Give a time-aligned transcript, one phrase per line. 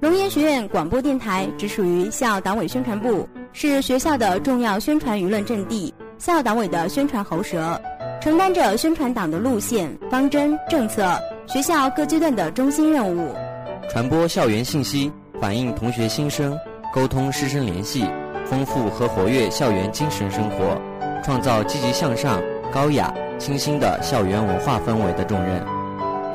[0.00, 7.80] 龙岩学院广播电台直属于校党委宣传部，是学校的重要宣传舆论阵地，校党委的宣传喉舌，
[8.20, 13.34] 承担着宣传党的路线、方针、政策，学校各阶段的中心任务。
[13.88, 15.10] 传播校园信息，
[15.40, 16.58] 反映同学心声，
[16.92, 18.04] 沟通师生联系，
[18.44, 20.80] 丰富和活跃校园精神生活，
[21.24, 25.75] 创造积极向上、高雅、清新的校园文化氛围的重任。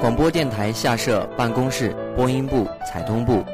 [0.02, 3.46] 广播电台下设办公室、播音部、采通部。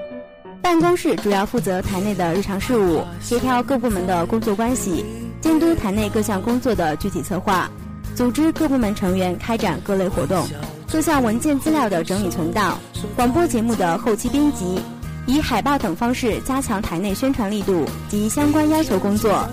[0.62, 5.04] 办公室主要负责台内的日常事务，协调各部门的工作关系，
[5.42, 7.70] 监督台内各项工作的具体策划，
[8.16, 10.48] 组织各部门成员开展各类活动，
[10.90, 12.80] 各项文件资料的整理存档，
[13.18, 14.80] 广播节目的后期编辑，
[15.26, 19.46] 以海报等方式加强台内宣传力度及相关要求工作。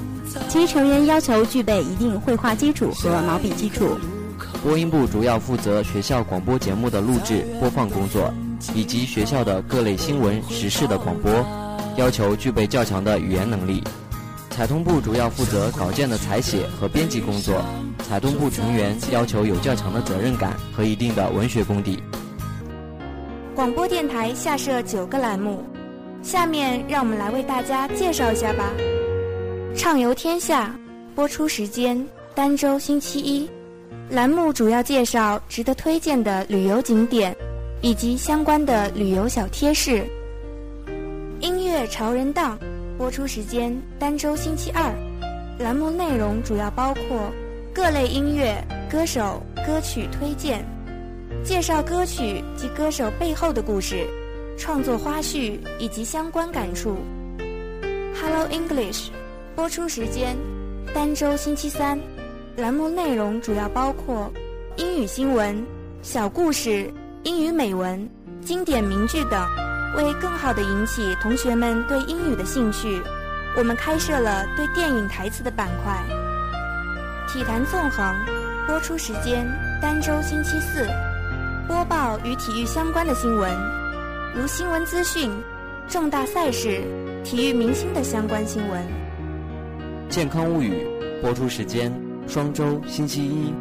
[0.48, 3.98] 其成员要求具备一定绘画基础和毛笔基础。
[4.64, 8.32] 播音部主要负责学校广播节目的录制、播放工作。
[8.74, 11.30] 以及学校的各类新闻时事的广播，
[11.98, 13.84] 要求具备较强的语言能力。
[14.48, 17.62] 采通部主要负责稿件的采写和编辑工作，
[18.08, 22.02] 采通部成员要求有较强的责任感和一定的文学功底。
[23.54, 25.62] 广播电台下设九个栏目，
[26.22, 28.70] 下面让我们来为大家介绍一下吧。
[29.76, 30.74] 畅游天下，
[31.14, 32.02] 播出时间
[32.34, 33.46] 儋州星期一，
[34.10, 37.34] 栏目主要介绍值得推荐的旅游景点。
[37.84, 40.06] 以及相关的旅游小贴士。
[41.40, 42.58] 音乐潮人档
[42.96, 44.90] 播出时间：儋州星期二。
[45.58, 47.30] 栏目内容主要包括
[47.74, 48.56] 各类音乐、
[48.90, 50.64] 歌手、歌曲推荐，
[51.44, 54.06] 介绍歌曲及歌手背后的故事，
[54.56, 56.96] 创作花絮以及相关感触。
[58.18, 59.10] Hello English
[59.54, 60.34] 播出时间：
[60.94, 62.00] 儋州星期三。
[62.56, 64.32] 栏目内容主要包括
[64.76, 65.64] 英语新闻、
[66.02, 66.88] 小故事。
[67.24, 68.06] 英语美文、
[68.42, 69.42] 经典名句等，
[69.96, 73.00] 为更好地引起同学们对英语的兴趣，
[73.56, 76.04] 我们开设了对电影台词的板块。
[77.26, 78.14] 体坛纵横
[78.66, 79.46] 播出时间：
[79.82, 80.86] 儋州星期四，
[81.66, 83.50] 播报与体育相关的新闻，
[84.36, 85.30] 如新闻资讯、
[85.88, 86.82] 重大赛事、
[87.24, 88.86] 体育明星的相关新闻。
[90.10, 90.86] 健康物语
[91.22, 91.90] 播出时间：
[92.26, 93.52] 双周星期一。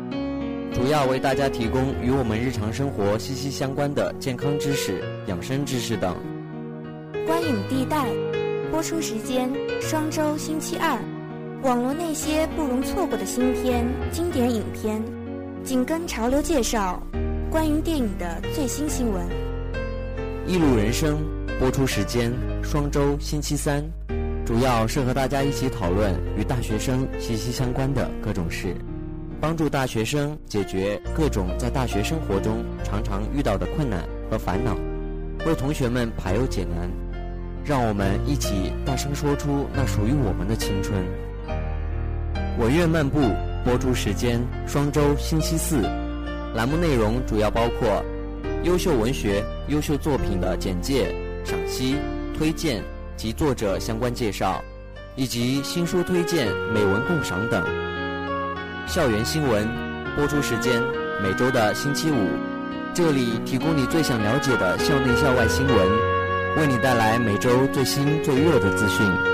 [0.74, 6.16] 主要为大家提供与我们日常生活息息相关的健康知识、养生知识等。
[7.28, 8.08] 观影地带
[8.72, 10.98] 播出时间：双周星期二。
[11.62, 15.02] 网罗那些不容错过的新片、经典影片，
[15.64, 17.02] 紧跟潮流介绍
[17.50, 19.24] 关于电影的最新新闻。
[20.46, 21.20] 一路人生
[21.60, 24.03] 播出时间：双周星期三。
[24.46, 28.76] 主要是和大家一起讨论与大学生息息相关的各种事。
[29.40, 34.74] 帮助大学生解决各种在大学生活中常常遇到的困难和烦恼，
[35.46, 36.90] 为同学们排忧解难，
[37.66, 41.04] 让我们一起大声说出那属于我们的青春。
[42.58, 43.20] 我愿漫步
[43.66, 45.82] 播出时间：双周星期四。
[46.56, 48.04] 栏目内容主要包括
[48.64, 51.98] 优秀文学、优秀作品的简介、赏析、
[52.38, 52.82] 推荐
[53.16, 54.64] 及作者相关介绍，
[55.16, 57.64] 以及新书推荐、美文共赏等。
[58.88, 59.68] 校园新闻
[60.16, 60.82] 播出时间
[61.22, 62.28] 每周的星期五，
[62.94, 65.78] 这里提供你最想了解的校内校外新闻，
[66.58, 69.33] 为你带来每周最新最热的资讯。